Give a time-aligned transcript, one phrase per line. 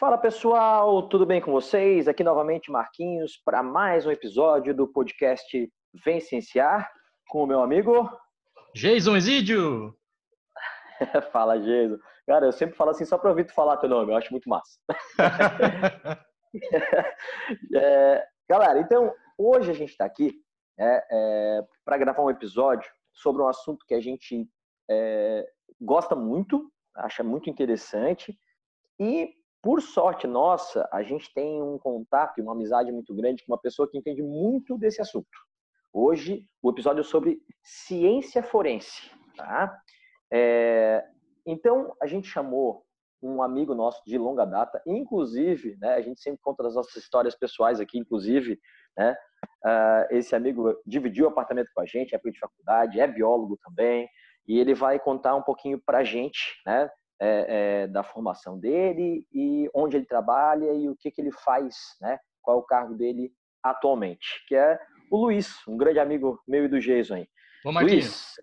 [0.00, 2.08] Fala pessoal, tudo bem com vocês?
[2.08, 5.70] Aqui novamente Marquinhos para mais um episódio do podcast
[6.02, 6.90] Vem Cienciar
[7.28, 8.10] com o meu amigo
[8.74, 9.94] Jason Exídio.
[11.30, 11.98] Fala, Jason.
[12.26, 14.48] Cara, eu sempre falo assim só para ouvir tu falar teu nome, eu acho muito
[14.48, 14.80] massa.
[17.76, 20.32] é, galera, então hoje a gente está aqui
[20.78, 24.48] é, é, para gravar um episódio sobre um assunto que a gente
[24.90, 25.46] é,
[25.78, 28.34] gosta muito, acha muito interessante
[28.98, 33.52] e por sorte nossa, a gente tem um contato e uma amizade muito grande com
[33.52, 35.28] uma pessoa que entende muito desse assunto.
[35.92, 39.10] Hoje, o episódio é sobre ciência forense.
[39.36, 39.76] Tá?
[40.32, 41.04] É,
[41.44, 42.84] então, a gente chamou
[43.22, 47.34] um amigo nosso de longa data, inclusive, né, a gente sempre conta as nossas histórias
[47.34, 48.58] pessoais aqui, inclusive,
[48.96, 49.14] né,
[49.64, 54.08] uh, esse amigo dividiu o apartamento com a gente, é de faculdade, é biólogo também,
[54.48, 56.88] e ele vai contar um pouquinho para a gente, né,
[57.20, 61.76] é, é, da formação dele e onde ele trabalha e o que, que ele faz,
[62.00, 62.18] né?
[62.42, 63.32] Qual é o cargo dele
[63.62, 64.78] atualmente, que é
[65.10, 67.28] o Luiz, um grande amigo meu e do Jason aí.
[67.64, 68.36] Ô, Marquinhos.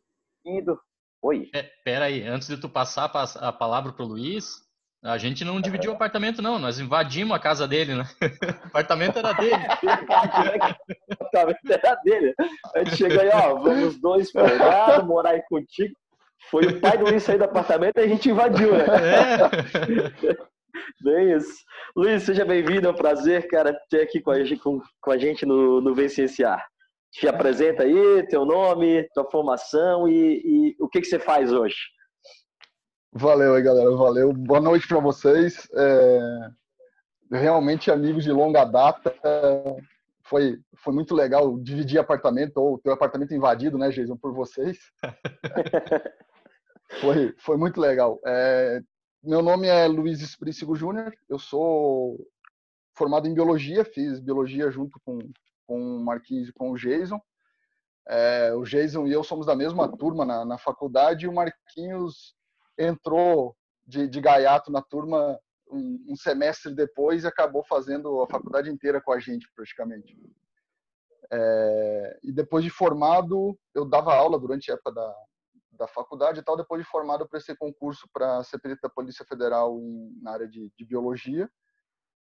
[0.45, 0.79] Luiz, indo.
[1.21, 1.49] Oi.
[1.55, 4.67] É, pera aí, antes de tu passar a palavra pro Luiz,
[5.03, 6.59] a gente não dividiu o apartamento, não.
[6.59, 8.03] Nós invadimos a casa dele, né?
[8.65, 9.55] O apartamento era dele.
[11.09, 12.35] o apartamento era dele.
[12.75, 14.31] A gente chegou aí, ó, vamos dois
[15.05, 15.95] morar aí contigo.
[16.49, 18.85] Foi o pai do Luiz sair do apartamento e a gente invadiu, né?
[20.31, 20.47] É.
[21.03, 21.63] Bem isso.
[21.95, 25.17] Luiz, seja bem-vindo, é um prazer, cara, ter aqui com a gente, com, com a
[25.17, 25.95] gente no, no.
[25.95, 31.75] Te apresenta aí, teu nome, tua formação e, e o que, que você faz hoje.
[33.11, 34.31] Valeu aí, galera, valeu.
[34.33, 35.67] Boa noite para vocês.
[35.73, 36.19] É...
[37.31, 39.13] Realmente amigos de longa data.
[40.23, 44.77] Foi, foi muito legal dividir apartamento, ou ter apartamento invadido, né, Jason, por vocês.
[47.01, 48.19] Foi, foi muito legal.
[48.25, 48.81] É,
[49.21, 52.17] meu nome é Luiz Esprícigo Júnior, eu sou
[52.95, 55.19] formado em biologia, fiz biologia junto com,
[55.65, 57.19] com o Marquinhos e com o Jason.
[58.07, 62.35] É, o Jason e eu somos da mesma turma na, na faculdade e o Marquinhos
[62.77, 63.55] entrou
[63.85, 65.37] de, de gaiato na turma
[65.69, 70.17] um, um, semestre depois e acabou fazendo a faculdade inteira com a gente, praticamente.
[71.31, 75.15] É, e depois de formado, eu dava aula durante a época da,
[75.77, 76.57] da faculdade e tal.
[76.57, 80.47] Depois de formado, eu prestei concurso para ser perito da Polícia Federal em, na área
[80.47, 81.49] de, de, biologia.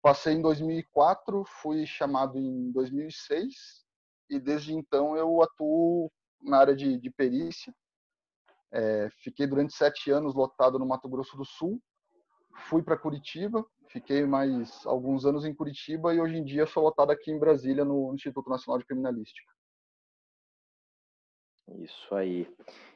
[0.01, 3.85] Passei em 2004, fui chamado em 2006
[4.29, 6.11] e desde então eu atuo
[6.41, 7.73] na área de, de perícia.
[8.71, 11.81] É, fiquei durante sete anos lotado no Mato Grosso do Sul.
[12.69, 17.11] Fui para Curitiba, fiquei mais alguns anos em Curitiba e hoje em dia sou lotado
[17.11, 19.51] aqui em Brasília no Instituto Nacional de Criminalística.
[21.79, 22.47] Isso aí.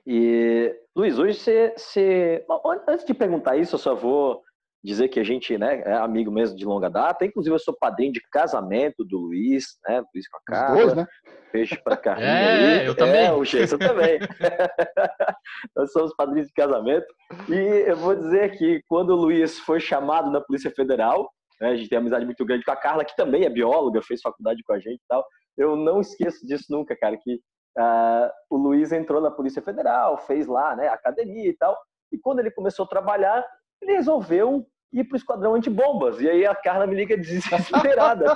[0.06, 2.46] E, Luiz, hoje você, você.
[2.88, 4.44] Antes de perguntar isso, eu só vou
[4.84, 7.25] dizer que a gente né, é amigo mesmo de longa data.
[7.25, 10.02] Inclusive, eu sou padrinho de casamento do Luiz, né?
[10.13, 10.78] Luiz com a Carla.
[10.78, 11.08] Os dois, né?
[11.52, 12.28] Peixe para carrinho.
[12.28, 13.25] É, eu também.
[13.25, 14.19] É, o Gesso também.
[15.75, 17.08] Nós somos padrinhos de casamento.
[17.50, 21.29] E eu vou dizer que quando o Luiz foi chamado na Polícia Federal,
[21.59, 24.02] né, a gente tem uma amizade muito grande com a Carla, que também é bióloga,
[24.02, 25.25] fez faculdade com a gente e tal.
[25.58, 27.40] Eu não esqueço disso nunca, cara, que
[27.78, 31.78] Uh, o Luiz entrou na Polícia Federal, fez lá né, academia e tal.
[32.12, 33.46] E quando ele começou a trabalhar,
[33.81, 36.19] ele resolveu ir para o esquadrão antibombas.
[36.19, 38.25] E aí a Carla me liga desesperada,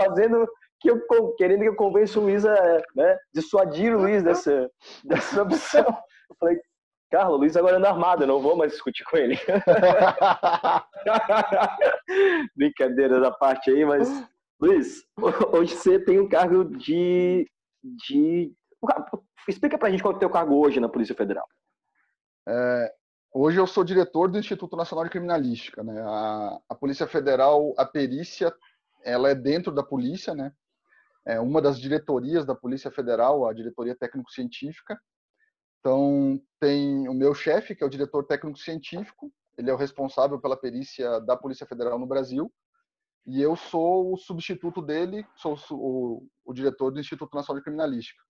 [0.00, 0.48] fazendo
[0.80, 4.70] que eu querendo que eu convença o Luiz a né, dissuadir o Luiz dessa,
[5.04, 5.84] dessa opção.
[6.30, 6.58] Eu falei,
[7.10, 9.36] Carla, o Luiz agora anda armado, eu não vou mais discutir com ele.
[12.54, 14.08] Brincadeira da parte aí, mas
[14.60, 15.02] Luiz,
[15.52, 17.46] hoje você tem um cargo de
[17.96, 18.52] de.
[19.48, 21.46] Explica pra gente qual é o teu cargo hoje na Polícia Federal.
[22.46, 22.94] É,
[23.32, 25.82] hoje eu sou diretor do Instituto Nacional de Criminalística.
[25.82, 26.00] Né?
[26.00, 28.54] A, a Polícia Federal, a perícia,
[29.04, 30.52] ela é dentro da polícia, né?
[31.26, 34.98] É uma das diretorias da Polícia Federal, a diretoria técnico-científica.
[35.80, 40.56] Então, tem o meu chefe, que é o diretor técnico-científico, ele é o responsável pela
[40.56, 42.50] perícia da Polícia Federal no Brasil.
[43.28, 48.22] E eu sou o substituto dele, sou o, o diretor do Instituto Nacional de Criminalística.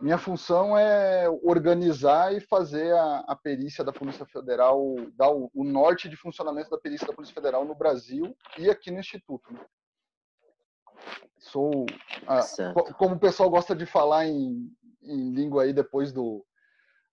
[0.00, 5.62] Minha função é organizar e fazer a, a perícia da Polícia Federal, dar o, o,
[5.62, 9.52] norte de funcionamento da perícia da Polícia Federal no Brasil e aqui no Instituto.
[9.52, 9.60] Né?
[11.38, 11.84] Sou,
[12.26, 12.40] a,
[12.94, 16.42] como o pessoal gosta de falar em, em língua aí depois do,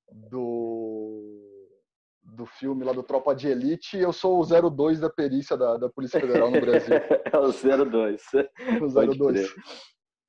[0.09, 1.50] do
[2.23, 5.89] do filme lá do Tropa de Elite, eu sou o 02 da perícia da, da
[5.89, 6.95] Polícia Federal no Brasil.
[7.31, 8.23] é o 02.
[8.81, 9.53] O 02.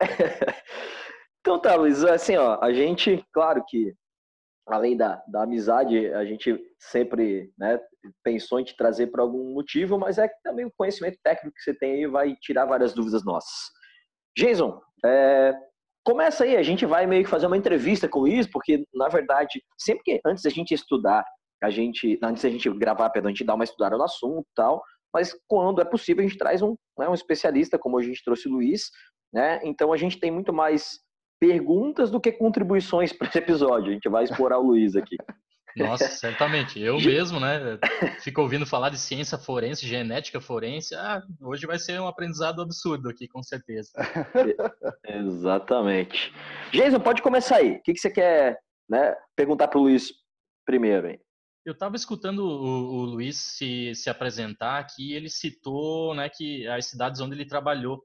[1.40, 3.94] então tá, Luiz, assim, ó, a gente, claro que
[4.66, 7.80] além da, da amizade, a gente sempre né,
[8.22, 11.62] pensou em te trazer por algum motivo, mas é que também o conhecimento técnico que
[11.62, 13.70] você tem aí vai tirar várias dúvidas nossas.
[14.36, 15.52] Jason, é,
[16.04, 19.08] começa aí, a gente vai meio que fazer uma entrevista com o Luiz, porque, na
[19.08, 21.24] verdade, sempre que antes da gente estudar,
[21.62, 24.54] a gente, antes da gente gravar, perdão, a gente dá uma estudada no assunto e
[24.54, 24.82] tal,
[25.12, 28.48] mas quando é possível a gente traz um, né, um especialista, como a gente trouxe
[28.48, 28.90] o Luiz,
[29.32, 29.60] né?
[29.62, 31.00] Então a gente tem muito mais
[31.40, 33.90] perguntas do que contribuições para esse episódio.
[33.90, 35.16] A gente vai explorar o Luiz aqui.
[35.76, 36.80] Nossa, certamente.
[36.80, 37.78] Eu mesmo, né?
[38.20, 40.94] Fico ouvindo falar de ciência forense, genética forense.
[40.94, 43.90] Ah, hoje vai ser um aprendizado absurdo aqui, com certeza.
[45.04, 46.32] Exatamente.
[46.72, 47.72] Jason, pode começar aí.
[47.72, 48.58] O que, que você quer
[48.88, 50.12] né, perguntar para o Luiz
[50.66, 51.08] primeiro?
[51.08, 51.20] Hein?
[51.64, 56.86] Eu estava escutando o, o, Luiz se, se apresentar aqui, ele citou né, que as
[56.86, 58.04] cidades onde ele trabalhou.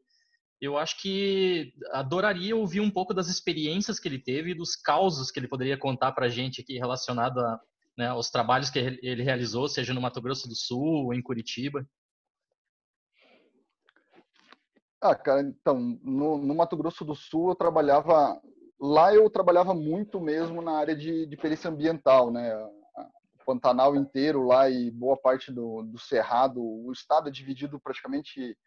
[0.62, 5.32] Eu acho que adoraria ouvir um pouco das experiências que ele teve e dos causos
[5.32, 7.60] que ele poderia contar para a gente aqui relacionado a,
[7.98, 11.88] né, aos trabalhos que ele realizou, seja no Mato Grosso do Sul ou em Curitiba.
[15.02, 18.40] Ah, cara, então, no, no Mato Grosso do Sul eu trabalhava
[18.80, 22.52] lá eu trabalhava muito mesmo na área de, de perícia ambiental, né?
[23.48, 26.62] Pantanal inteiro lá e boa parte do, do Cerrado.
[26.62, 28.58] O estado é dividido praticamente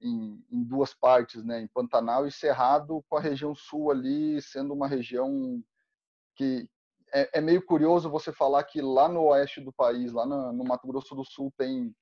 [0.00, 1.60] em, em, duas partes, né?
[1.60, 5.62] Em Pantanal e Cerrado, com a região sul ali sendo uma região
[6.34, 6.66] que
[7.12, 10.64] é, é meio curioso você falar que lá no oeste do país, lá no, no
[10.64, 11.94] Mato Grosso do Sul, tem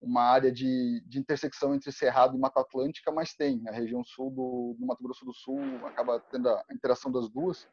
[0.00, 3.62] uma área de, de, intersecção entre Cerrado e Mata Atlântica, mas tem.
[3.68, 7.68] A região sul do, do Mato Grosso do Sul acaba tendo a interação das duas.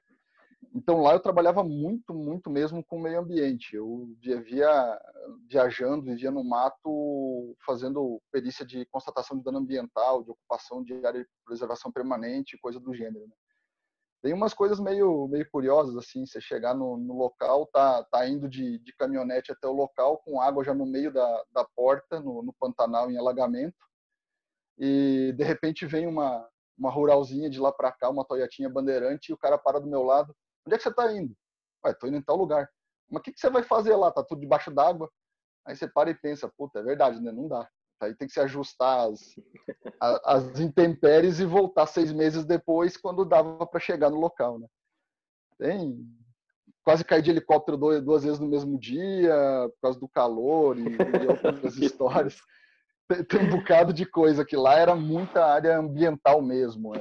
[0.73, 3.75] Então lá eu trabalhava muito, muito mesmo com o meio ambiente.
[3.75, 4.99] Eu vivia
[5.49, 11.21] viajando, vivia no mato, fazendo perícia de constatação de dano ambiental, de ocupação de área
[11.21, 13.27] de preservação permanente, coisa do gênero.
[13.27, 13.35] Né?
[14.25, 18.49] Tem umas coisas meio, meio curiosas, assim, você chegar no, no local, tá, tá indo
[18.49, 22.41] de, de caminhonete até o local, com água já no meio da, da porta, no,
[22.41, 23.77] no Pantanal, em alagamento,
[24.79, 29.33] e de repente vem uma, uma ruralzinha de lá para cá, uma Toyotinha bandeirante, e
[29.33, 30.35] o cara para do meu lado,
[30.65, 31.35] Onde é que você está indo?
[31.85, 32.69] Ué, tô indo em tal lugar.
[33.09, 34.11] Mas o que, que você vai fazer lá?
[34.11, 35.09] Tá tudo debaixo d'água?
[35.65, 37.31] Aí você para e pensa, puta, é verdade, né?
[37.31, 37.67] Não dá.
[38.01, 39.35] Aí tem que se ajustar às,
[40.23, 44.67] às intempéries e voltar seis meses depois, quando dava para chegar no local, né?
[45.57, 46.05] Tem
[46.83, 49.33] quase cair de helicóptero duas vezes no mesmo dia,
[49.69, 52.37] por causa do calor e, e outras histórias.
[53.07, 56.93] Tem, tem, um bocado de coisa que lá era muita área ambiental mesmo.
[56.95, 56.99] É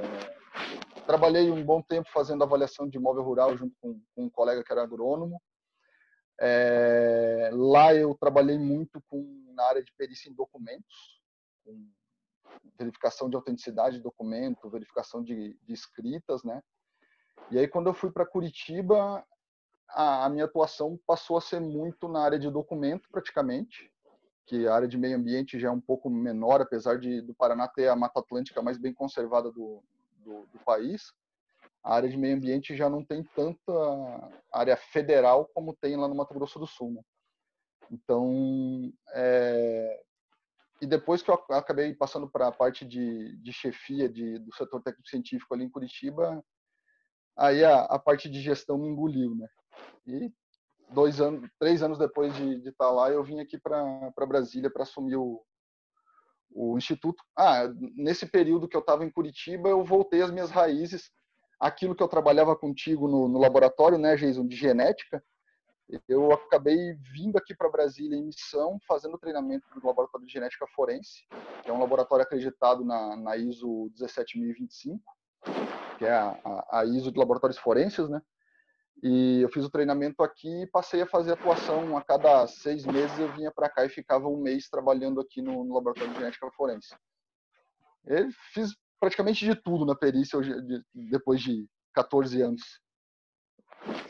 [1.05, 4.71] trabalhei um bom tempo fazendo avaliação de imóvel rural junto com, com um colega que
[4.71, 5.41] era agrônomo.
[6.39, 11.21] É, lá eu trabalhei muito com, na área de perícia em documentos,
[11.63, 11.87] com
[12.77, 16.61] verificação de autenticidade de documento, verificação de, de escritas, né?
[17.51, 19.25] E aí quando eu fui para Curitiba,
[19.89, 23.91] a, a, minha atuação passou a ser muito na área de documento, praticamente,
[24.45, 27.67] que a área de meio ambiente já é um pouco menor, apesar de do Paraná
[27.67, 29.83] ter a Mata Atlântica mais bem conservada do,
[30.25, 31.13] do, do país,
[31.83, 33.71] a área de meio ambiente já não tem tanta
[34.51, 36.93] área federal como tem lá no Mato Grosso do Sul.
[36.93, 37.01] Né?
[37.91, 40.03] Então, é...
[40.81, 44.81] e depois que eu acabei passando para a parte de, de chefia de, do setor
[44.81, 46.43] técnico-científico ali em Curitiba,
[47.37, 49.47] aí a, a, parte de gestão me engoliu, né?
[50.07, 50.33] E
[50.89, 54.71] dois anos, três anos depois de, de estar tá lá, eu vim aqui para Brasília
[54.71, 55.45] para assumir o,
[56.55, 57.21] o instituto.
[57.37, 61.11] Ah, nesse período que eu estava em Curitiba, eu voltei às minhas raízes,
[61.59, 65.21] aquilo que eu trabalhava contigo no, no laboratório, né, Jason, de genética.
[66.07, 71.27] Eu acabei vindo aqui para Brasília em missão, fazendo treinamento no laboratório de genética forense,
[71.61, 75.03] que é um laboratório acreditado na, na ISO 17025,
[75.99, 78.19] que é a, a, a ISO de laboratórios forenses, né?
[79.03, 83.17] E eu fiz o treinamento aqui e passei a fazer atuação a cada seis meses.
[83.19, 86.49] Eu vinha para cá e ficava um mês trabalhando aqui no, no laboratório de genética
[86.51, 86.95] forense.
[88.05, 90.39] Eu fiz praticamente de tudo na perícia
[90.93, 92.81] depois de 14 anos.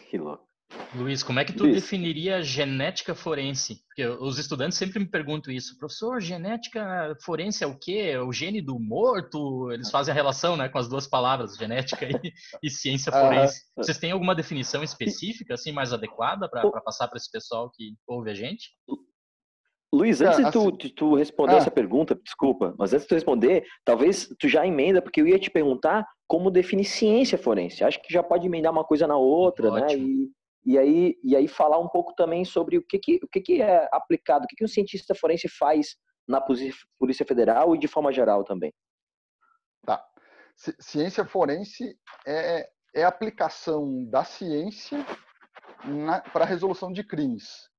[0.10, 0.48] Que louco.
[0.95, 1.75] Luiz, como é que tu Luiz.
[1.75, 3.81] definiria genética forense?
[3.88, 5.77] Porque os estudantes sempre me perguntam isso.
[5.77, 8.12] Professor, genética forense é o quê?
[8.13, 9.72] É o gene do morto?
[9.72, 12.10] Eles fazem a relação né, com as duas palavras, genética e,
[12.63, 13.62] e ciência forense.
[13.77, 17.93] Ah, Vocês têm alguma definição específica, assim, mais adequada para passar para esse pessoal que
[18.07, 18.69] ouve a gente?
[19.93, 21.57] Luiz, antes de tu, de tu responder ah.
[21.57, 25.39] essa pergunta, desculpa, mas antes de tu responder, talvez tu já emenda, porque eu ia
[25.39, 27.84] te perguntar como definir ciência forense.
[27.84, 29.81] Acho que já pode emendar uma coisa na outra, né?
[29.81, 30.07] Ótimo.
[30.07, 30.10] né?
[30.10, 33.39] E e aí, e aí falar um pouco também sobre o que, que, o que,
[33.39, 35.95] que é aplicado, o que, que um cientista forense faz
[36.27, 38.74] na Polícia Federal e de forma geral também.
[39.86, 40.03] Tá.
[40.79, 41.95] Ciência forense
[42.25, 45.05] é, é a aplicação da ciência
[46.34, 47.69] para a resolução de crimes.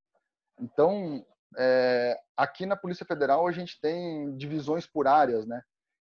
[0.59, 1.25] Então,
[1.57, 5.61] é, aqui na Polícia Federal a gente tem divisões por áreas, né?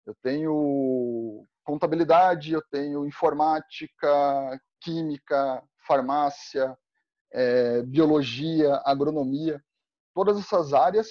[0.05, 6.77] Eu tenho contabilidade, eu tenho informática, química, farmácia,
[7.31, 9.63] é, biologia, agronomia,
[10.13, 11.07] todas essas áreas,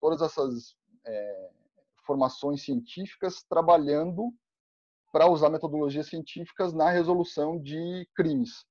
[0.00, 1.50] todas essas é,
[2.06, 4.32] formações científicas trabalhando
[5.12, 8.64] para usar metodologias científicas na resolução de crimes.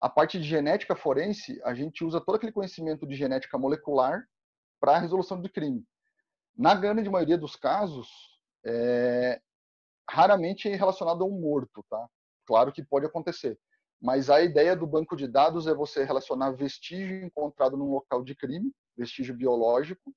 [0.00, 4.24] A parte de genética forense, a gente usa todo aquele conhecimento de genética molecular
[4.80, 5.84] para a resolução de crime.
[6.56, 8.08] Na grande maioria dos casos,
[8.64, 9.40] é,
[10.08, 12.08] raramente é relacionado a um morto, tá?
[12.46, 13.58] Claro que pode acontecer.
[14.00, 18.34] Mas a ideia do banco de dados é você relacionar vestígio encontrado num local de
[18.34, 20.14] crime, vestígio biológico,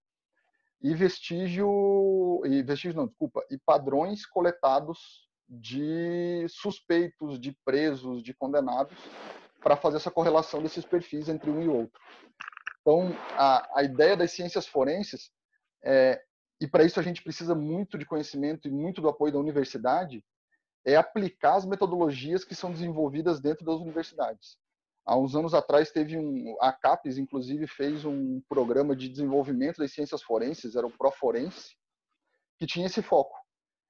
[0.81, 8.97] e vestígio e vestígio não, desculpa, e padrões coletados de suspeitos, de presos, de condenados,
[9.61, 11.99] para fazer essa correlação desses perfis entre um e outro.
[12.81, 15.31] Então, a, a ideia das ciências forenses
[15.83, 16.21] é,
[16.63, 20.23] e para isso a gente precisa muito de conhecimento e muito do apoio da universidade,
[20.85, 24.57] é aplicar as metodologias que são desenvolvidas dentro das universidades.
[25.05, 29.91] Há uns anos atrás teve um, a CAPES inclusive fez um programa de desenvolvimento das
[29.91, 31.75] ciências forenses, era o Proforense,
[32.57, 33.37] que tinha esse foco.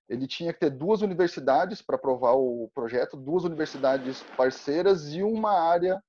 [0.09, 5.51] Ele tinha que ter duas universidades para aprovar o projeto, duas universidades parceiras e uma
[5.51, 6.03] área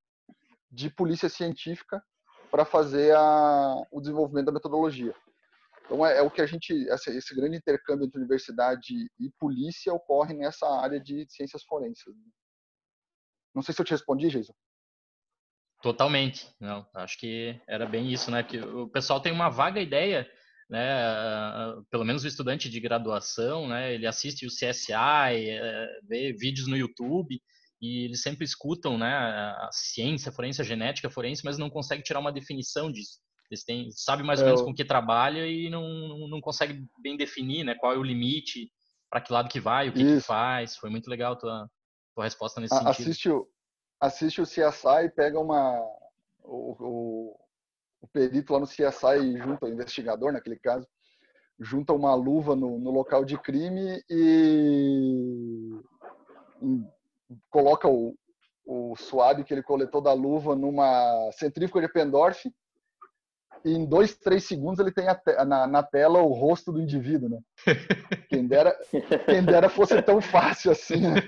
[0.70, 2.02] de polícia científica
[2.50, 5.14] para fazer a, o desenvolvimento da metodologia.
[5.84, 9.92] Então, é, é o que a gente, essa, esse grande intercâmbio entre universidade e polícia
[9.92, 12.04] ocorre nessa área de ciências forenses.
[13.54, 14.54] Não sei se eu te respondi, Jason.
[15.82, 16.48] Totalmente.
[16.58, 18.42] Não, acho que era bem isso, né?
[18.42, 20.26] Porque o pessoal tem uma vaga ideia,
[20.68, 20.80] né?
[21.90, 23.92] Pelo menos o estudante de graduação, né?
[23.94, 27.38] Ele assiste o CSI, é, vê vídeos no YouTube
[27.82, 29.14] e eles sempre escutam, né?
[29.14, 33.18] A ciência forense, a genética forense, mas não consegue tirar uma definição disso.
[33.50, 37.16] Eles têm, sabe mais ou menos com que trabalha e não, não, não consegue bem
[37.16, 37.74] definir, né?
[37.74, 38.70] Qual é o limite,
[39.10, 40.76] para que lado que vai, o que, que, faz.
[40.76, 41.70] Foi muito legal a tua,
[42.14, 42.90] tua resposta nesse sentido.
[42.90, 43.48] Assiste o,
[44.00, 45.78] assiste o CSI e pega uma...
[46.42, 47.40] O, o,
[48.00, 50.86] o perito lá no CSI junto, o investigador naquele caso,
[51.58, 55.80] junta uma luva no, no local de crime e,
[56.60, 56.84] e
[57.50, 58.14] coloca o,
[58.66, 62.50] o suave que ele coletou da luva numa centrífuga de Pendorf
[63.64, 65.06] e em dois, três segundos ele tem
[65.46, 67.38] na, na, tela o rosto do indivíduo, né?
[68.28, 68.76] Quem dera,
[69.26, 71.00] quem dera fosse tão fácil assim.
[71.00, 71.20] Né?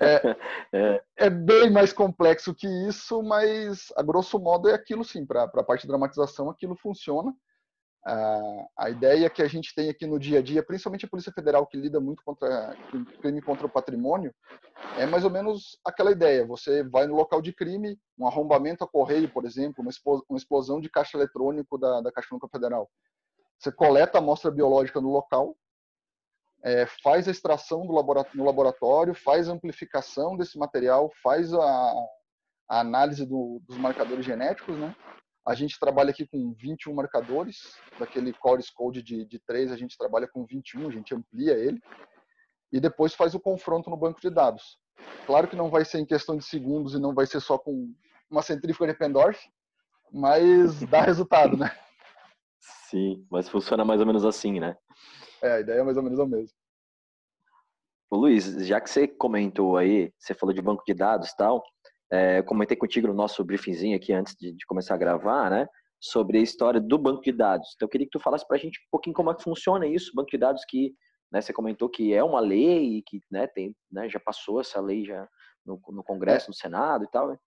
[0.00, 0.36] É,
[0.72, 5.26] é, é, bem mais complexo que isso, mas a grosso modo é aquilo sim.
[5.26, 7.34] Para a parte de dramatização, aquilo funciona.
[8.76, 11.66] A ideia que a gente tem aqui no dia a dia, principalmente a Polícia Federal,
[11.66, 12.76] que lida muito contra
[13.20, 14.32] crime contra o patrimônio,
[14.96, 16.46] é mais ou menos aquela ideia.
[16.46, 19.84] Você vai no local de crime, um arrombamento a correio, por exemplo,
[20.28, 22.88] uma explosão de caixa eletrônico da, da Caixa Econômica Federal.
[23.58, 25.56] Você coleta a amostra biológica no local,
[26.62, 31.92] é, faz a extração laboratório, no laboratório, faz a amplificação desse material, faz a,
[32.68, 34.94] a análise do, dos marcadores genéticos, né?
[35.46, 39.96] A gente trabalha aqui com 21 marcadores, daquele core code de, de 3, a gente
[39.96, 41.80] trabalha com 21, a gente amplia ele,
[42.72, 44.76] e depois faz o confronto no banco de dados.
[45.24, 47.94] Claro que não vai ser em questão de segundos e não vai ser só com
[48.28, 49.38] uma centrífuga de Pendorf,
[50.12, 51.70] mas dá resultado, né?
[52.58, 54.76] Sim, mas funciona mais ou menos assim, né?
[55.40, 56.56] É, a ideia é mais ou menos a mesma.
[58.10, 61.62] Ô, Luiz, já que você comentou aí, você falou de banco de dados e tal,
[62.10, 65.68] é, comentei contigo no nosso briefingzinho aqui antes de, de, começar a gravar, né?
[66.00, 67.72] Sobre a história do banco de dados.
[67.74, 69.86] Então, eu queria que tu falasse para a gente um pouquinho como é que funciona
[69.86, 70.94] isso, banco de dados que
[71.32, 75.04] né, você comentou que é uma lei que né, tem, né, já passou essa lei
[75.04, 75.28] já
[75.64, 76.48] no, no Congresso, é.
[76.48, 77.28] no Senado e tal.
[77.28, 77.38] Né?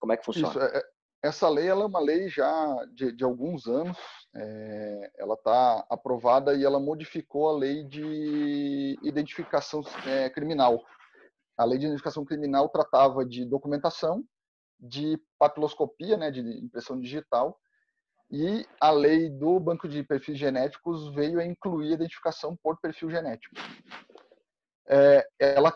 [0.00, 0.48] Como é que funciona?
[0.48, 0.82] Isso, é, é
[1.22, 3.98] essa lei ela é uma lei já de, de alguns anos.
[4.34, 10.82] É, ela está aprovada e ela modificou a lei de identificação é, criminal
[11.60, 14.24] a lei de identificação criminal tratava de documentação,
[14.78, 17.60] de papiloscopia, né, de impressão digital,
[18.30, 23.10] e a lei do banco de perfis genéticos veio a incluir a identificação por perfil
[23.10, 23.54] genético.
[24.88, 25.70] É, ela,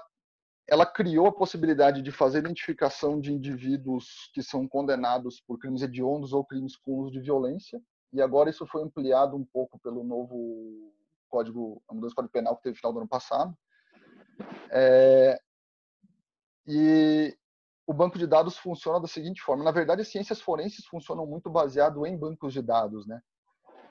[0.66, 6.32] ela criou a possibilidade de fazer identificação de indivíduos que são condenados por crimes hediondos
[6.32, 7.78] ou crimes com uso de violência,
[8.10, 10.94] e agora isso foi ampliado um pouco pelo novo
[11.28, 13.54] código, a mudança do código penal que teve final do ano passado.
[14.70, 15.38] É,
[16.66, 17.37] e
[17.87, 21.50] o banco de dados funciona da seguinte forma: na verdade, as ciências forenses funcionam muito
[21.50, 23.21] baseado em bancos de dados, né?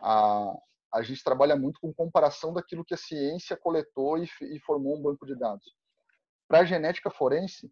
[0.02, 0.54] A,
[0.94, 5.02] a gente trabalha muito com comparação daquilo que a ciência coletou e, e formou um
[5.02, 5.66] banco de dados.
[6.48, 7.72] Para a genética forense,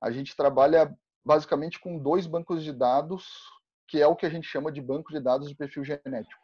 [0.00, 3.26] a gente trabalha basicamente com dois bancos de dados,
[3.88, 6.40] que é o que a gente chama de banco de dados de perfil genético.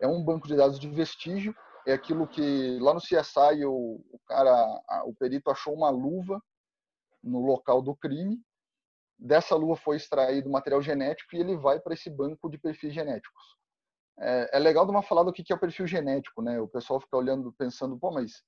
[0.00, 1.54] É um banco de dados de vestígio,
[1.86, 6.42] é aquilo que lá no CSI o, o cara, o perito achou uma luva
[7.26, 8.40] no local do crime.
[9.18, 13.56] Dessa luva foi extraído material genético e ele vai para esse banco de perfis genéticos.
[14.18, 16.60] É, é legal dar uma falada do que é o perfil genético, né?
[16.60, 18.42] O pessoal fica olhando, pensando, pô, mas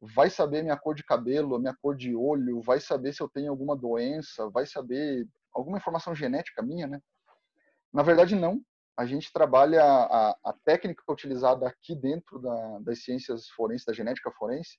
[0.00, 3.50] vai saber minha cor de cabelo, minha cor de olho, vai saber se eu tenho
[3.50, 7.00] alguma doença, vai saber alguma informação genética minha, né?
[7.92, 8.60] Na verdade, não.
[8.96, 14.30] A gente trabalha a, a técnica utilizada aqui dentro da, das ciências forenses, da genética
[14.32, 14.76] forense,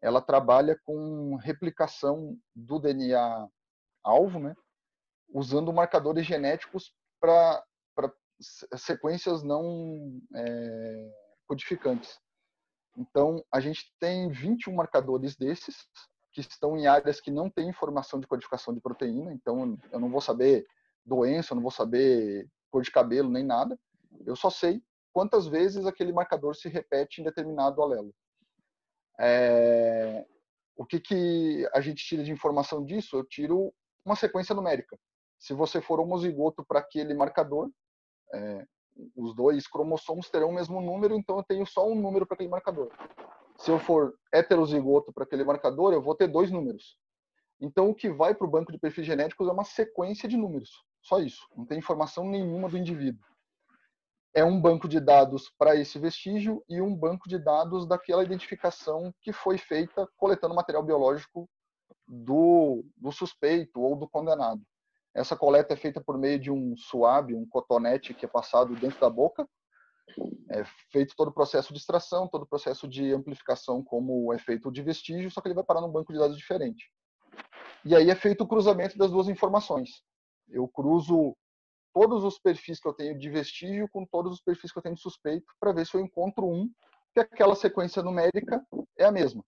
[0.00, 3.48] ela trabalha com replicação do DNA
[4.02, 4.54] alvo, né?
[5.32, 7.62] Usando marcadores genéticos para
[8.76, 11.10] sequências não é,
[11.46, 12.18] codificantes.
[12.96, 15.86] Então, a gente tem 21 marcadores desses,
[16.32, 19.32] que estão em áreas que não têm informação de codificação de proteína.
[19.32, 20.66] Então, eu não vou saber
[21.04, 23.78] doença, eu não vou saber cor de cabelo, nem nada.
[24.26, 28.14] Eu só sei quantas vezes aquele marcador se repete em determinado alelo.
[29.18, 30.24] É...
[30.76, 33.16] O que, que a gente tira de informação disso?
[33.16, 34.98] Eu tiro uma sequência numérica.
[35.38, 37.70] Se você for homozigoto para aquele marcador,
[38.32, 38.64] é,
[39.16, 42.48] os dois cromossomos terão o mesmo número, então eu tenho só um número para aquele
[42.48, 42.90] marcador.
[43.58, 46.96] Se eu for heterozigoto para aquele marcador, eu vou ter dois números.
[47.60, 50.70] Então o que vai para o banco de perfis genéticos é uma sequência de números,
[51.02, 51.46] só isso.
[51.56, 53.24] Não tem informação nenhuma do indivíduo.
[54.38, 59.12] É um banco de dados para esse vestígio e um banco de dados daquela identificação
[59.20, 61.50] que foi feita coletando material biológico
[62.06, 64.62] do, do suspeito ou do condenado.
[65.12, 69.00] Essa coleta é feita por meio de um suave, um cotonete que é passado dentro
[69.00, 69.44] da boca.
[70.52, 74.70] É feito todo o processo de extração, todo o processo de amplificação, como é feito
[74.70, 76.92] de vestígio, só que ele vai parar num banco de dados diferente.
[77.84, 80.00] E aí é feito o cruzamento das duas informações.
[80.48, 81.36] Eu cruzo
[81.92, 84.94] todos os perfis que eu tenho de vestígio com todos os perfis que eu tenho
[84.94, 86.70] de suspeito para ver se eu encontro um
[87.12, 88.64] que aquela sequência numérica
[88.96, 89.44] é a mesma.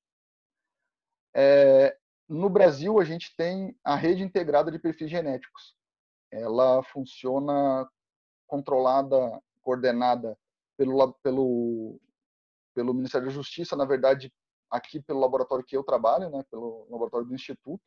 [1.34, 1.96] É,
[2.28, 5.74] no Brasil, a gente tem a rede integrada de perfis genéticos.
[6.30, 7.88] Ela funciona
[8.46, 10.38] controlada, coordenada
[10.76, 12.00] pelo, pelo,
[12.74, 14.32] pelo Ministério da Justiça, na verdade,
[14.70, 17.82] aqui pelo laboratório que eu trabalho, né, pelo laboratório do Instituto,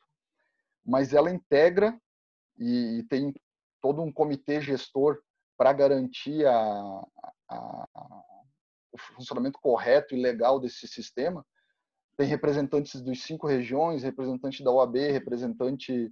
[0.84, 1.98] mas ela integra
[2.58, 3.34] e, tem
[3.84, 5.20] todo um comitê gestor
[5.58, 7.06] para garantir a,
[7.50, 8.22] a, a,
[8.90, 11.44] o funcionamento correto e legal desse sistema,
[12.16, 16.10] tem representantes dos cinco regiões, representante da OAB, representante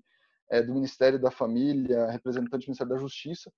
[0.51, 3.51] é, do Ministério da Família, representante do Ministério da Justiça.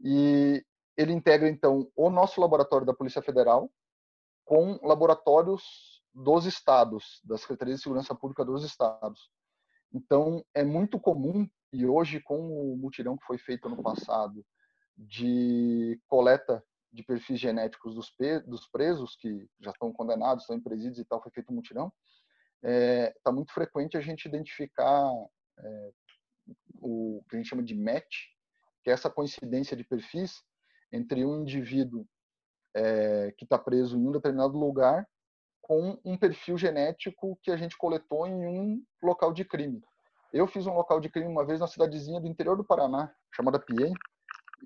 [0.00, 0.60] E
[0.96, 3.70] ele integra, então, o nosso laboratório da Polícia Federal
[4.44, 9.30] com laboratórios dos estados, da Secretaria de Segurança Pública dos estados.
[9.94, 14.44] Então, é muito comum, e hoje, com o mutirão que foi feito no passado,
[14.96, 18.12] de coleta de perfis genéticos dos,
[18.46, 21.92] dos presos que já estão condenados, estão em presídios e tal, foi feito um mutirão,
[22.62, 25.08] está é, tá muito frequente a gente identificar
[25.58, 25.90] é,
[26.80, 28.26] o que a gente chama de match,
[28.82, 30.42] que é essa coincidência de perfis
[30.92, 32.06] entre um indivíduo
[32.74, 35.08] é, que está preso em um determinado lugar
[35.60, 39.80] com um perfil genético que a gente coletou em um local de crime.
[40.32, 43.58] Eu fiz um local de crime uma vez na cidadezinha do interior do Paraná, chamada
[43.58, 43.92] Piem,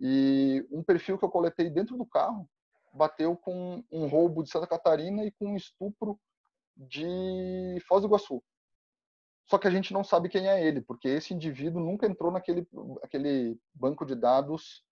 [0.01, 2.49] e um perfil que eu coletei dentro do carro
[2.93, 6.19] bateu com um roubo de Santa Catarina e com um estupro
[6.77, 8.43] de Foz do Iguaçu.
[9.47, 12.67] Só que a gente não sabe quem é ele, porque esse indivíduo nunca entrou naquele
[13.03, 14.83] aquele banco de dados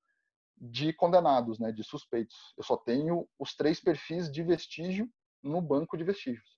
[0.58, 2.54] de condenados, né, de suspeitos.
[2.56, 5.08] Eu só tenho os três perfis de vestígio
[5.42, 6.51] no banco de vestígios.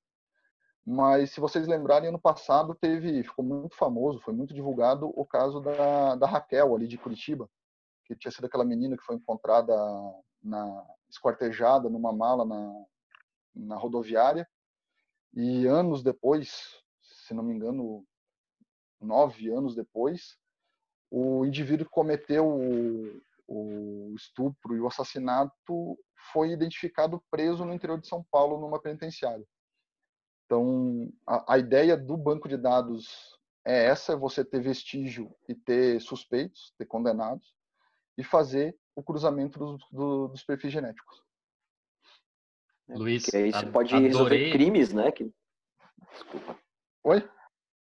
[0.87, 5.61] Mas se vocês lembrarem, ano passado teve, ficou muito famoso, foi muito divulgado o caso
[5.61, 7.49] da, da Raquel ali de Curitiba,
[8.05, 9.75] que tinha sido aquela menina que foi encontrada
[10.43, 12.85] na esquartejada numa mala na,
[13.55, 14.47] na rodoviária
[15.33, 18.05] e anos depois, se não me engano,
[19.01, 20.37] nove anos depois,
[21.11, 25.99] o indivíduo que cometeu o, o estupro e o assassinato
[26.33, 29.47] foi identificado preso no interior de São Paulo numa penitenciária.
[30.47, 35.55] Então, a, a ideia do banco de dados é essa: é você ter vestígio e
[35.55, 37.55] ter suspeitos, ter condenados,
[38.19, 41.23] e fazer o cruzamento dos, do, dos perfis genéticos.
[42.89, 44.09] É, Luiz, Porque aí você pode adorei.
[44.09, 45.11] resolver crimes, né?
[45.11, 45.33] Que...
[46.13, 46.59] Desculpa.
[47.05, 47.29] Oi?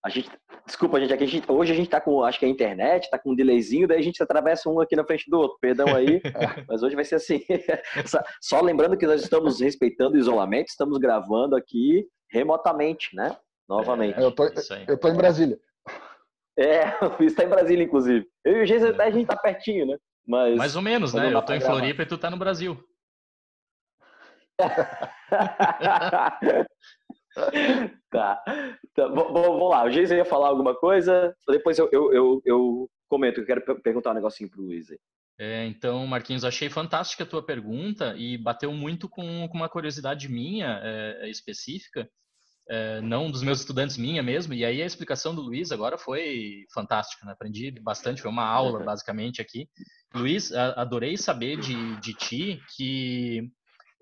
[0.06, 0.30] A gente,
[0.66, 3.18] desculpa, gente, aqui a gente, hoje a gente tá com, acho que a internet, tá
[3.18, 6.22] com um delayzinho, daí a gente atravessa um aqui na frente do outro, perdão aí,
[6.68, 7.40] mas hoje vai ser assim.
[8.42, 13.38] Só lembrando que nós estamos respeitando o isolamento, estamos gravando aqui remotamente, né?
[13.70, 14.20] Novamente.
[14.20, 14.46] É, eu, tô,
[14.88, 15.60] eu tô em Brasília.
[16.58, 18.28] É, o Luiz está em Brasília, inclusive.
[18.44, 19.98] Eu e o Geisa, a gente tá pertinho, né?
[20.28, 21.32] Mas, Mais ou menos, né?
[21.32, 22.78] Eu tô em Floripa e tu tá no Brasil.
[28.10, 28.10] tá.
[28.10, 28.44] tá.
[29.08, 33.46] Vamos lá, o Geisa ia falar alguma coisa, depois eu, eu, eu, eu comento, eu
[33.46, 35.00] quero perguntar um negocinho pro Luiz aí.
[35.40, 40.30] É, então, Marquinhos, achei fantástica a tua pergunta e bateu muito com, com uma curiosidade
[40.30, 42.08] minha é, específica,
[42.70, 44.54] é, não dos meus estudantes, minha mesmo.
[44.54, 47.34] E aí a explicação do Luiz agora foi fantástica, né?
[47.34, 48.86] aprendi bastante, foi uma aula uhum.
[48.86, 49.68] basicamente aqui.
[50.14, 53.50] Luiz, adorei saber de, de ti que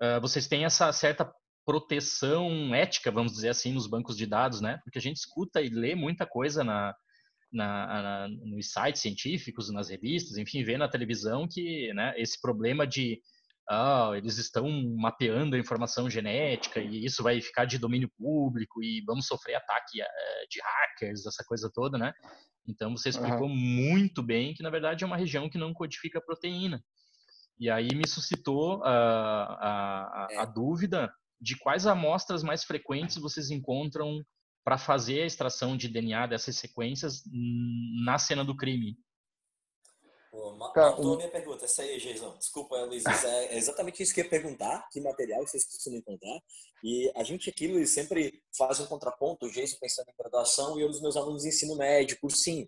[0.02, 1.32] uh, vocês têm essa certa
[1.65, 4.80] proteção ética, vamos dizer assim, nos bancos de dados, né?
[4.84, 6.93] Porque a gente escuta e lê muita coisa na,
[7.52, 12.88] na, na, nos sites científicos, nas revistas, enfim, vê na televisão que né, esse problema
[12.88, 13.21] de
[13.73, 19.01] ah, eles estão mapeando a informação genética e isso vai ficar de domínio público e
[19.05, 22.13] vamos sofrer ataque uh, de hackers, essa coisa toda, né?
[22.67, 23.55] Então você explicou uhum.
[23.55, 26.84] muito bem que na verdade é uma região que não codifica proteína.
[27.57, 33.51] E aí me suscitou uh, a, a, a, dúvida de quais amostras mais frequentes vocês
[33.51, 34.21] encontram
[34.65, 37.23] para fazer a extração de DNA dessas sequências
[38.03, 38.97] na cena do crime?
[40.31, 41.65] Pô, matou minha pergunta.
[41.65, 42.37] Essa aí, Jason.
[42.37, 43.03] Desculpa, Luiz.
[43.05, 44.87] É exatamente isso que eu ia perguntar.
[44.89, 46.41] Que material vocês costumam encontrar?
[46.81, 49.45] E a gente aqui, Luiz, sempre faz um contraponto.
[49.45, 52.65] O Jason pensando em graduação e eu os meus alunos de ensino médio, cursinho.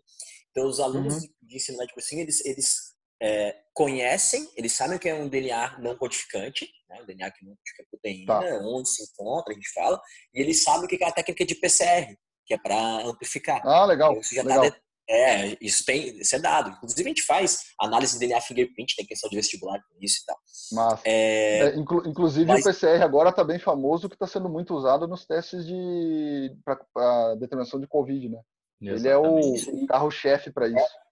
[0.51, 1.29] Então, os alunos uhum.
[1.41, 5.97] de ensino médio, cursinho, eles, eles é, conhecem, eles sabem que é um DNA não
[5.97, 7.01] codificante, né?
[7.01, 8.59] um DNA que não codifica proteína, tá.
[8.65, 10.01] onde se encontra, a gente fala,
[10.33, 13.65] e eles sabem que é a técnica de PCR, que é para amplificar.
[13.65, 14.11] Ah, legal.
[14.11, 14.71] Então, isso já tá legal.
[14.71, 16.71] Tá é, isso tem, isso é dado.
[16.71, 20.25] Inclusive a gente faz análise de DNA fingerprint, tem questão de vestibular com isso e
[20.25, 20.37] tal.
[20.71, 24.49] Mas, é, é, inclu, inclusive mas, o PCR agora está bem famoso, que está sendo
[24.49, 28.39] muito usado nos testes de para determinação de COVID, né?
[28.81, 29.69] Exatamente.
[29.69, 31.03] Ele é o, carro-chefe para isso.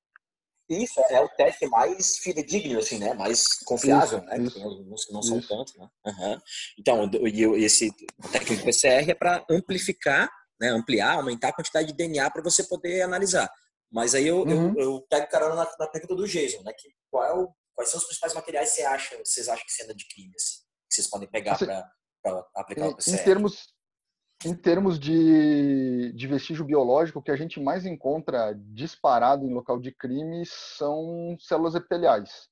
[0.69, 3.13] Isso é o teste mais fidedigno, assim, né?
[3.13, 4.37] Mais confiável, isso, né?
[4.93, 5.89] Isso, que não são tanto, né?
[6.05, 6.41] Uhum.
[6.79, 7.91] Então, e esse
[8.31, 10.69] técnico PCR é para amplificar, né?
[10.69, 13.51] Ampliar, aumentar a quantidade de DNA para você poder analisar.
[13.91, 14.73] Mas aí eu, uhum.
[14.77, 16.71] eu, eu, pego carona na, na, pergunta do Jason, né?
[16.71, 19.73] Que qual é o, quais são os principais materiais que você acha, vocês acham que
[19.73, 23.19] cena de crime, assim, que vocês podem pegar assim, para aplicar em, o PCR?
[23.19, 23.73] Em termos,
[24.45, 29.77] em termos de, de vestígio biológico, o que a gente mais encontra disparado em local
[29.77, 32.49] de crime são células epiteliais.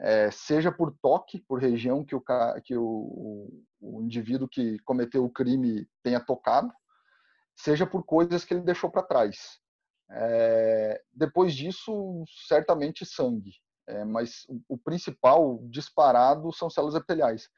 [0.00, 2.22] É, seja por toque, por região que, o,
[2.62, 6.70] que o, o indivíduo que cometeu o crime tenha tocado,
[7.56, 9.58] seja por coisas que ele deixou para trás.
[10.10, 13.52] É, depois disso, certamente sangue,
[13.86, 17.48] é, mas o, o, principal disparado são células epiteliais.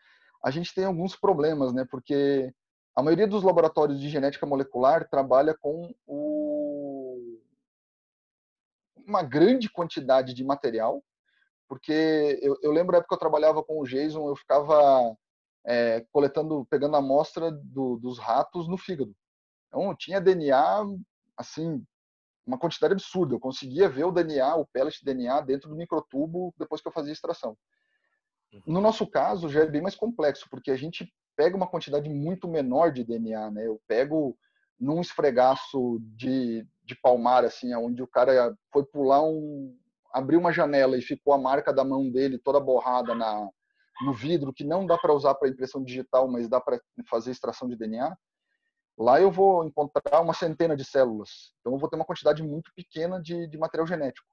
[0.45, 1.87] A gente tem alguns problemas, né?
[1.89, 2.53] Porque
[2.97, 7.41] a maioria dos laboratórios de genética molecular trabalha com o...
[9.07, 11.03] uma grande quantidade de material,
[11.69, 15.17] porque eu, eu lembro a época que eu trabalhava com o Jason, eu ficava
[15.65, 19.15] é, coletando, pegando a amostra do, dos ratos no fígado.
[19.69, 20.85] Então, tinha DNA,
[21.37, 21.85] assim,
[22.46, 23.35] uma quantidade absurda.
[23.35, 27.12] Eu conseguia ver o DNA, o pellet DNA dentro do microtubo depois que eu fazia
[27.12, 27.57] extração.
[28.53, 28.62] Uhum.
[28.66, 32.48] No nosso caso, já é bem mais complexo, porque a gente pega uma quantidade muito
[32.48, 33.66] menor de DNA, né?
[33.66, 34.37] Eu pego
[34.79, 39.76] num esfregaço de, de palmar, assim, onde o cara foi pular um...
[40.12, 43.48] abriu uma janela e ficou a marca da mão dele toda borrada na,
[44.03, 47.68] no vidro, que não dá para usar para impressão digital, mas dá para fazer extração
[47.68, 48.16] de DNA.
[49.01, 51.55] Lá eu vou encontrar uma centena de células.
[51.61, 54.29] Então eu vou ter uma quantidade muito pequena de, de material genético.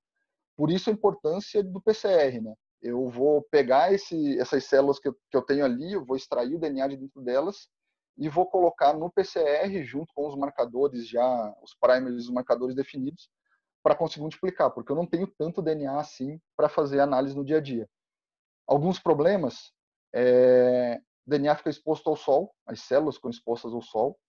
[0.57, 2.53] Por isso a importância do PCR, né?
[2.81, 6.55] eu vou pegar esse, essas células que eu, que eu tenho ali, eu vou extrair
[6.55, 7.69] o DNA de dentro delas
[8.17, 13.29] e vou colocar no PCR junto com os marcadores já, os primers, os marcadores definidos,
[13.83, 17.57] para conseguir multiplicar, porque eu não tenho tanto DNA assim para fazer análise no dia
[17.57, 17.87] a dia.
[18.67, 19.71] Alguns problemas,
[20.13, 24.19] é, o DNA fica exposto ao sol, as células ficam expostas ao sol,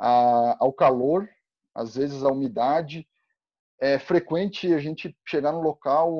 [0.00, 1.28] a, ao calor,
[1.74, 3.06] às vezes à umidade.
[3.80, 6.12] É frequente a gente chegar no local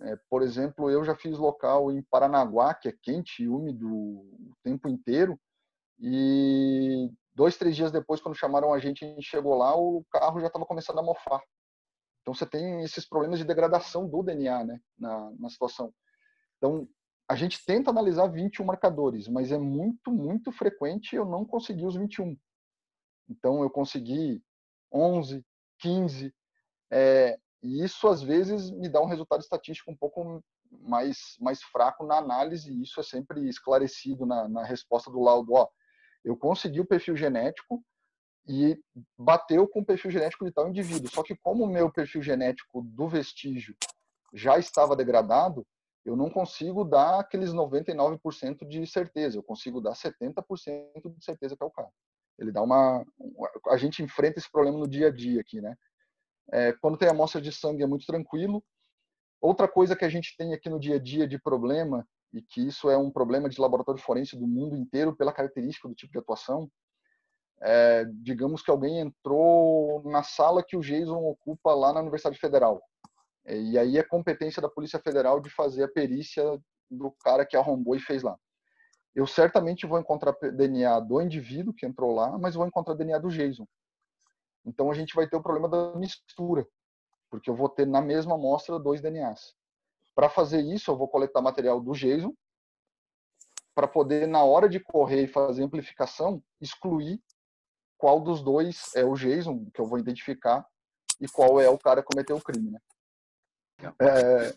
[0.00, 4.52] é, por exemplo, eu já fiz local em Paranaguá, que é quente e úmido o
[4.62, 5.38] tempo inteiro,
[5.98, 10.40] e dois, três dias depois, quando chamaram a gente, a gente chegou lá, o carro
[10.40, 11.40] já estava começando a mofar.
[12.20, 15.92] Então você tem esses problemas de degradação do DNA né, na, na situação.
[16.56, 16.88] Então
[17.28, 21.96] a gente tenta analisar 21 marcadores, mas é muito, muito frequente eu não conseguir os
[21.96, 22.36] 21.
[23.28, 24.42] Então eu consegui
[24.92, 25.44] 11,
[25.78, 26.34] 15.
[26.90, 32.06] É, e isso, às vezes, me dá um resultado estatístico um pouco mais, mais fraco
[32.06, 35.54] na análise, e isso é sempre esclarecido na, na resposta do laudo.
[35.54, 35.68] Ó,
[36.24, 37.82] eu consegui o perfil genético,
[38.46, 38.78] e
[39.18, 41.10] bateu com o perfil genético de tal indivíduo.
[41.10, 43.74] Só que como o meu perfil genético do vestígio
[44.32, 45.66] já estava degradado,
[46.04, 51.62] eu não consigo dar aqueles 99% de certeza, eu consigo dar 70% de certeza que
[51.62, 51.88] é o cara.
[52.38, 53.04] Ele dá uma.
[53.68, 55.74] A gente enfrenta esse problema no dia a dia aqui, né?
[56.52, 58.62] É, quando tem amostra de sangue é muito tranquilo.
[59.40, 62.66] Outra coisa que a gente tem aqui no dia a dia de problema, e que
[62.66, 66.18] isso é um problema de laboratório forense do mundo inteiro pela característica do tipo de
[66.18, 66.68] atuação,
[67.62, 72.82] é, digamos que alguém entrou na sala que o Jason ocupa lá na Universidade Federal.
[73.46, 76.42] E aí é competência da Polícia Federal de fazer a perícia
[76.90, 78.36] do cara que arrombou e fez lá.
[79.14, 83.28] Eu certamente vou encontrar DNA do indivíduo que entrou lá, mas vou encontrar DNA do
[83.28, 83.66] Jason.
[84.64, 86.66] Então a gente vai ter o problema da mistura,
[87.30, 89.54] porque eu vou ter na mesma amostra dois DNAs.
[90.14, 92.32] Para fazer isso, eu vou coletar material do Jason,
[93.74, 97.20] para poder, na hora de correr e fazer amplificação, excluir
[97.98, 100.64] qual dos dois é o Jason, que eu vou identificar,
[101.20, 102.70] e qual é o cara que cometeu o crime.
[102.70, 102.80] Né?
[104.00, 104.54] É,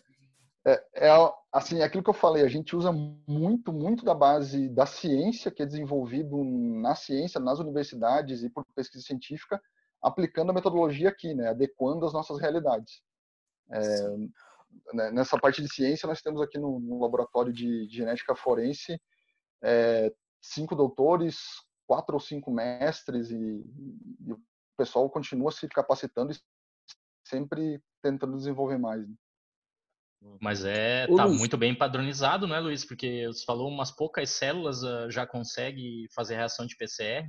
[0.68, 1.10] é, é,
[1.52, 5.50] assim, é aquilo que eu falei, a gente usa muito, muito da base da ciência,
[5.50, 9.60] que é desenvolvido na ciência, nas universidades e por pesquisa científica,
[10.02, 13.02] aplicando a metodologia aqui, né, adequando as nossas realidades.
[13.70, 14.16] É,
[14.92, 19.00] né, nessa parte de ciência, nós temos aqui no, no laboratório de, de, genética forense
[19.62, 21.38] é, cinco doutores,
[21.86, 24.40] quatro ou cinco mestres, e, e, o
[24.76, 26.36] pessoal continua se capacitando e
[27.26, 29.06] sempre tentando desenvolver mais.
[29.08, 29.14] Né?
[30.40, 31.38] Mas é, tá Luiz.
[31.38, 32.84] muito bem padronizado, né, Luiz?
[32.84, 37.28] Porque você falou umas poucas células uh, já consegue fazer reação de PCR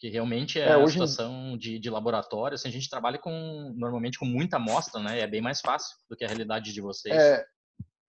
[0.00, 2.54] que realmente é, é uma situação de, de laboratório.
[2.54, 5.20] Assim, a gente trabalha com normalmente com muita amostra, né?
[5.20, 7.14] É bem mais fácil do que a realidade de vocês.
[7.14, 7.44] É,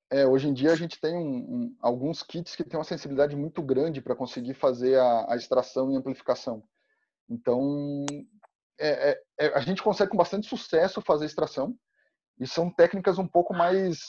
[0.09, 3.35] é hoje em dia a gente tem um, um, alguns kits que têm uma sensibilidade
[3.35, 6.63] muito grande para conseguir fazer a, a, extração e amplificação.
[7.29, 8.05] Então,
[8.79, 11.75] é, é, é, a gente consegue com bastante sucesso fazer extração
[12.39, 13.99] e são técnicas um pouco mais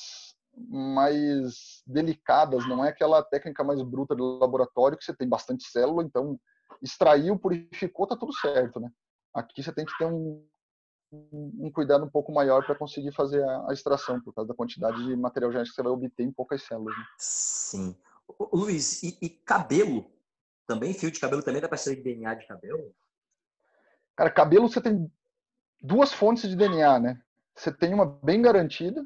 [0.54, 6.04] mais delicadas, não é aquela técnica mais bruta do laboratório que você tem bastante célula,
[6.04, 6.38] então
[6.82, 8.90] extraiu, purificou, tá tudo certo, né?
[9.35, 10.46] Aqui você tem que ter um,
[11.12, 15.02] um cuidado um pouco maior para conseguir fazer a, a, extração, por causa da quantidade
[15.04, 16.96] de material genético que você vai obter em poucas células.
[16.96, 17.04] Né?
[17.18, 17.96] Sim.
[18.26, 20.11] Ô, Luiz, e, e, cabelo?
[20.66, 20.94] Também?
[20.94, 22.94] Fio de cabelo também dá para ser de DNA de cabelo?
[24.16, 25.11] Cara, cabelo você tem
[25.82, 27.22] duas fontes de DNA, né?
[27.54, 29.04] Você tem uma bem garantida,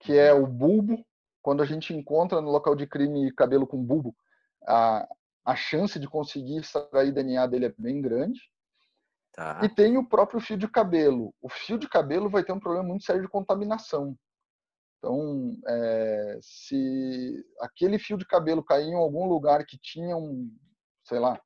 [0.00, 1.04] que é o bulbo.
[1.40, 4.14] Quando a gente encontra no local de crime cabelo com bulbo,
[4.66, 5.08] a,
[5.44, 8.40] a chance de conseguir extrair DNA dele é bem grande.
[9.32, 9.60] Tá.
[9.62, 11.34] E tem o próprio fio de cabelo.
[11.40, 14.16] O fio de cabelo vai ter um problema muito sério de contaminação.
[14.98, 20.48] Então, é, se aquele fio de cabelo cair em algum lugar que tinha um,
[21.02, 21.40] sei lá,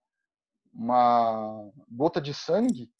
[0.74, 2.90] uma gota de sangue,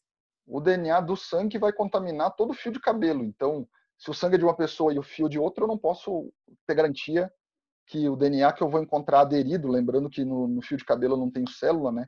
[0.47, 3.23] o DNA do sangue vai contaminar todo o fio de cabelo.
[3.23, 5.77] Então, se o sangue é de uma pessoa e o fio de outra, eu não
[5.77, 6.31] posso
[6.65, 7.31] ter garantia
[7.85, 11.13] que o DNA que eu vou encontrar aderido, lembrando que no, no fio de cabelo
[11.13, 12.07] eu não tenho célula, né?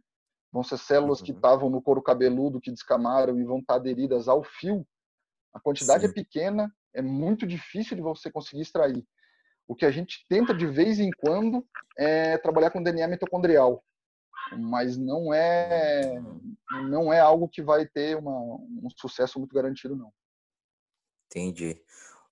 [0.51, 1.25] Vão ser células uhum.
[1.25, 4.85] que estavam no couro cabeludo, que descamaram e vão estar aderidas ao fio.
[5.53, 6.11] A quantidade é Sim.
[6.11, 9.05] é pequena, é muito difícil de você conseguir extrair.
[9.67, 11.65] O que a gente tenta de vez em quando
[11.97, 13.83] é trabalhar com DNA mitocondrial,
[14.57, 16.21] mas não é
[16.87, 20.11] não é algo que vai ter uma, um sucesso muito garantido não.
[21.27, 21.81] Entendi.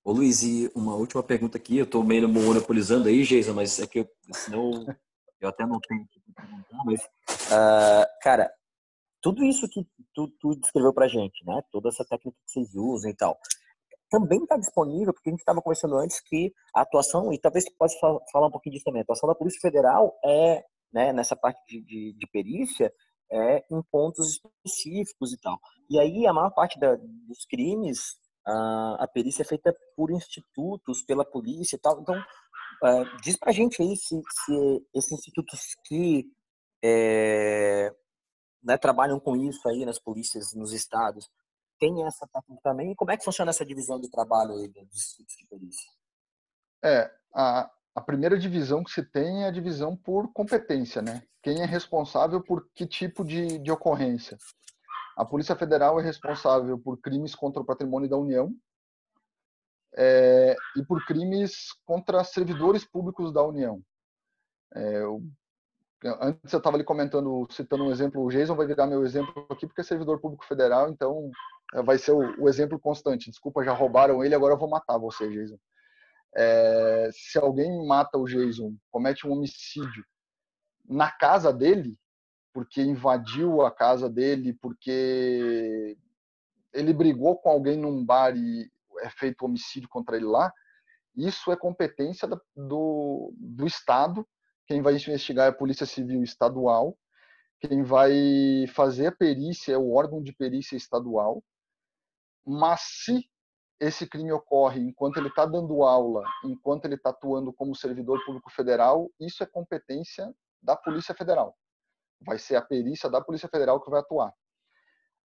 [0.04, 3.86] Ô Luiz, e uma última pergunta aqui, eu estou meio monopolizando aí, Geisa, mas é
[3.86, 4.86] que eu, senão
[5.40, 8.52] eu até não tenho que perguntar, mas, uh, cara,
[9.22, 13.12] tudo isso que tu, tu descreveu pra gente, né, toda essa técnica que vocês usam
[13.12, 13.38] e tal,
[14.10, 17.72] também está disponível, porque a gente estava conversando antes que a atuação, e talvez você
[17.78, 17.98] possa
[18.32, 21.82] falar um pouquinho disso também, a atuação da Polícia Federal é, né, nessa parte de,
[21.82, 22.94] de, de perícia,
[23.30, 25.60] é em pontos específicos e tal.
[25.90, 31.02] E aí a maior parte da, dos crimes a, a perícia é feita por institutos,
[31.02, 32.00] pela polícia e tal.
[32.00, 36.32] Então, uh, diz pra gente aí se, se esses institutos que
[36.82, 37.94] é,
[38.64, 41.30] né, trabalham com isso aí nas polícias, nos estados,
[41.80, 42.92] tem essa técnica também?
[42.92, 45.92] E como é que funciona essa divisão de trabalho aí dos institutos de perícia?
[46.84, 51.24] É, a, a primeira divisão que se tem é a divisão por competência, né?
[51.42, 54.38] Quem é responsável por que tipo de, de ocorrência.
[55.18, 58.54] A Polícia Federal é responsável por crimes contra o patrimônio da União
[59.96, 63.82] é, e por crimes contra servidores públicos da União.
[64.76, 65.24] É, eu,
[66.22, 69.66] antes eu estava ali comentando, citando um exemplo, o Jason vai virar meu exemplo aqui
[69.66, 71.32] porque é servidor público federal, então
[71.74, 73.32] é, vai ser o, o exemplo constante.
[73.32, 75.58] Desculpa, já roubaram ele, agora eu vou matar você, Jason.
[76.38, 80.06] É, se alguém mata o Jason, comete um homicídio
[80.88, 81.98] na casa dele,
[82.54, 85.98] porque invadiu a casa dele, porque
[86.74, 90.54] ele brigou com alguém num bar e é feito homicídio contra ele lá,
[91.16, 94.28] isso é competência do, do Estado.
[94.68, 96.96] Quem vai investigar é a Polícia Civil Estadual.
[97.60, 101.44] Quem vai fazer a perícia é o órgão de perícia estadual.
[102.46, 103.28] Mas se
[103.80, 108.50] esse crime ocorre enquanto ele está dando aula, enquanto ele está atuando como servidor público
[108.52, 111.56] federal, isso é competência da Polícia Federal.
[112.22, 114.34] Vai ser a perícia da Polícia Federal que vai atuar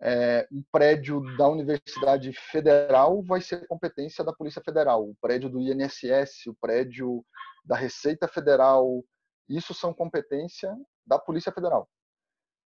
[0.01, 5.59] é, um prédio da Universidade Federal vai ser competência da Polícia Federal, o prédio do
[5.61, 7.23] INSS, o prédio
[7.63, 9.03] da Receita Federal,
[9.47, 11.87] isso são competência da Polícia Federal.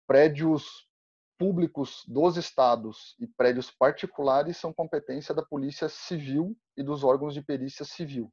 [0.09, 0.89] Prédios
[1.41, 7.41] públicos dos estados e prédios particulares são competência da Polícia Civil e dos órgãos de
[7.41, 8.31] perícia civil.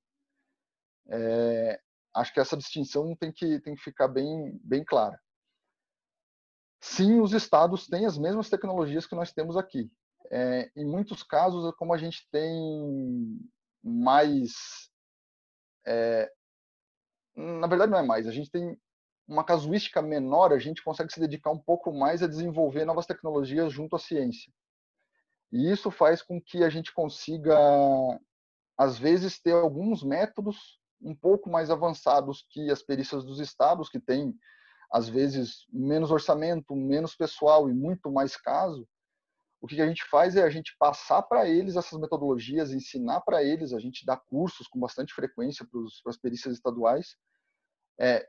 [1.09, 1.79] É,
[2.13, 5.17] acho que essa distinção tem que, tem que ficar bem, bem clara.
[6.81, 9.89] Sim, os estados têm as mesmas tecnologias que nós temos aqui.
[10.29, 13.39] É, em muitos casos, como a gente tem
[13.81, 14.51] mais.
[15.85, 16.29] É,
[17.37, 18.77] na verdade, não é mais, a gente tem
[19.27, 23.73] uma casuística menor, a gente consegue se dedicar um pouco mais a desenvolver novas tecnologias
[23.73, 24.51] junto à ciência.
[25.51, 27.57] E isso faz com que a gente consiga,
[28.77, 33.99] às vezes, ter alguns métodos um pouco mais avançados que as perícias dos estados, que
[33.99, 34.33] têm
[34.91, 38.87] às vezes menos orçamento, menos pessoal e muito mais caso,
[39.59, 43.43] o que a gente faz é a gente passar para eles essas metodologias, ensinar para
[43.43, 47.15] eles, a gente dá cursos com bastante frequência para as perícias estaduais.
[47.99, 48.27] É,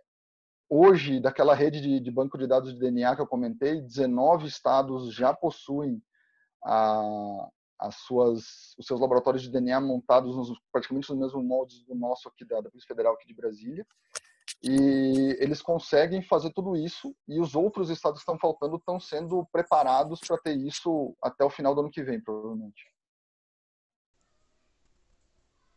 [0.68, 5.14] hoje, daquela rede de, de, banco de dados de DNA que eu comentei, 19 estados
[5.14, 6.02] já possuem
[6.64, 11.94] a, as suas, os seus laboratórios de DNA montados nos, praticamente nos mesmos moldes do
[11.94, 13.86] nosso aqui da, da Polícia Federal aqui de Brasília.
[14.62, 19.46] E eles conseguem fazer tudo isso e os outros estados que estão faltando estão sendo
[19.52, 22.82] preparados para ter isso até o final do ano que vem, provavelmente.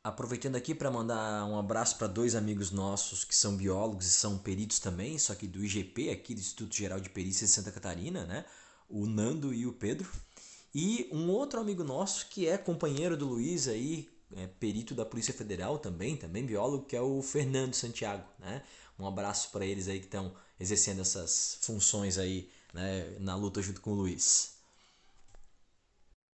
[0.03, 4.35] Aproveitando aqui para mandar um abraço para dois amigos nossos que são biólogos e são
[4.35, 8.25] peritos também, só que do IGP, aqui do Instituto Geral de Perícia de Santa Catarina,
[8.25, 8.43] né?
[8.89, 10.09] O Nando e o Pedro.
[10.73, 15.35] E um outro amigo nosso que é companheiro do Luiz aí, é, perito da Polícia
[15.35, 18.63] Federal também, também biólogo, que é o Fernando Santiago, né?
[18.97, 23.81] Um abraço para eles aí que estão exercendo essas funções aí né, na luta junto
[23.81, 24.55] com o Luiz.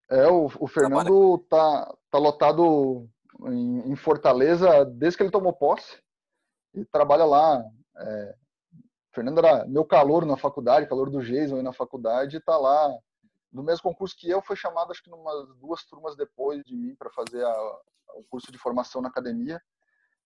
[0.07, 3.09] É, o, o Fernando tá, tá lotado
[3.43, 6.01] em, em, Fortaleza desde que ele tomou posse
[6.73, 7.63] e trabalha lá.
[7.97, 8.35] É,
[9.13, 12.93] Fernando era meu calor na faculdade, calor do Jason aí na faculdade, e tá lá
[13.51, 16.93] do mesmo concurso que eu, foi chamado acho que umas duas turmas depois de mim
[16.95, 17.79] para fazer a,
[18.15, 19.61] o curso de formação na academia.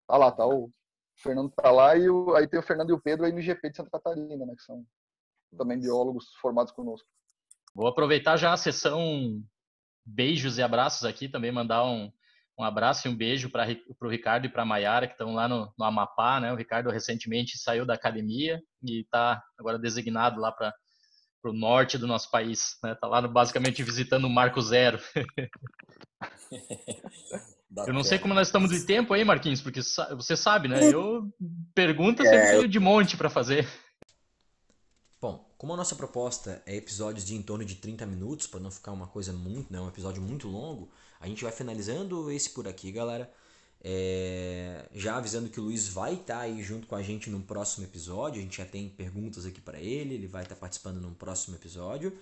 [0.07, 0.71] Tá lá, tá o
[1.15, 3.69] Fernando tá lá e o, aí tem o Fernando e o Pedro aí no IGP
[3.69, 4.83] de Santa Catarina, né, que são
[5.55, 7.07] também biólogos formados conosco.
[7.75, 9.43] Vou aproveitar já a sessão
[10.05, 12.11] beijos e abraços aqui, também mandar um,
[12.59, 13.65] um abraço e um beijo para
[14.01, 16.51] o Ricardo e para a Maiara, que estão lá no, no Amapá, né?
[16.51, 20.73] O Ricardo recentemente saiu da academia e está agora designado lá para
[21.45, 22.75] o norte do nosso país.
[22.83, 22.93] Né?
[22.95, 24.99] Tá lá basicamente visitando o Marco Zero.
[27.87, 30.93] eu não sei como nós estamos de tempo aí, Marquinhos, porque você sabe, né?
[30.93, 31.31] Eu
[31.73, 33.65] pergunta sempre é, tenho de monte para fazer.
[35.21, 38.69] Bom, como a nossa proposta é episódios de em torno de 30 minutos, para não
[38.69, 42.67] ficar uma coisa muito, né, um episódio muito longo, a gente vai finalizando esse por
[42.67, 43.31] aqui, galera.
[43.81, 47.41] É, já avisando que o Luiz vai estar tá aí junto com a gente no
[47.41, 48.39] próximo episódio.
[48.39, 51.55] A gente já tem perguntas aqui para ele, ele vai estar tá participando no próximo
[51.55, 52.17] episódio.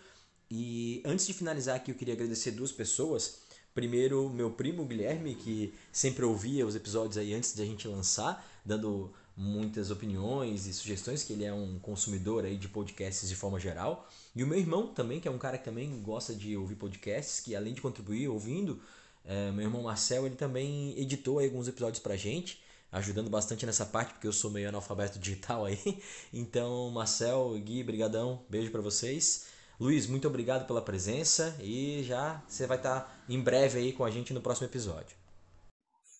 [0.49, 3.39] E antes de finalizar aqui, eu queria agradecer duas pessoas.
[3.73, 8.43] Primeiro, meu primo Guilherme, que sempre ouvia os episódios aí antes de a gente lançar,
[8.65, 13.59] dando muitas opiniões e sugestões, que ele é um consumidor aí de podcasts de forma
[13.59, 14.09] geral.
[14.35, 17.39] E o meu irmão também, que é um cara que também gosta de ouvir podcasts,
[17.39, 18.81] que além de contribuir ouvindo,
[19.23, 24.13] é, meu irmão Marcel, ele também editou alguns episódios pra gente, ajudando bastante nessa parte,
[24.13, 25.77] porque eu sou meio analfabeto digital aí.
[26.33, 29.47] Então, Marcel, Gui, brigadão, beijo para vocês.
[29.79, 34.09] Luiz, muito obrigado pela presença e já você vai estar em breve aí com a
[34.09, 35.15] gente no próximo episódio.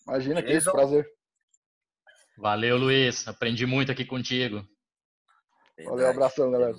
[0.06, 1.17] Imagina, que isso, prazer.
[2.38, 3.28] Valeu, Luiz.
[3.28, 4.64] Aprendi muito aqui contigo.
[5.84, 6.76] Valeu, abração, galera.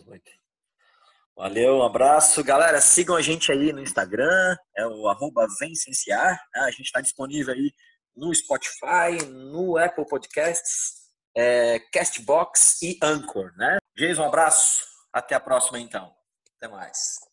[1.37, 2.43] Valeu, um abraço.
[2.45, 6.41] Galera, sigam a gente aí no Instagram, é o arroba Vencenciar.
[6.55, 6.61] Né?
[6.63, 7.73] A gente está disponível aí
[8.17, 13.79] no Spotify, no Apple Podcasts, é, Castbox e Anchor, né?
[13.97, 14.85] Jason, um abraço.
[15.13, 16.13] Até a próxima, então.
[16.57, 17.28] Até mais.